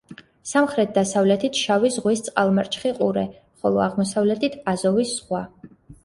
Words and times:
სამხრეთ-დასავლეთით 0.51 1.59
შავი 1.65 1.91
ზღვის 1.95 2.23
წყალმარჩხი 2.27 2.93
ყურე, 2.99 3.25
ხოლო 3.65 3.83
აღმოსავლეთით 3.83 4.57
აზოვის 4.73 5.13
ზღვა. 5.19 5.43